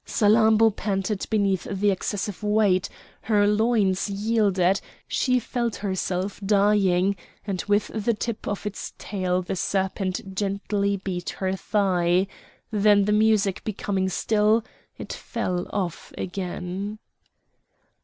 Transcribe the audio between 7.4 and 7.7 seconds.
and